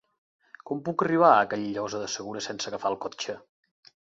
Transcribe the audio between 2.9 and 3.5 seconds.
el cotxe?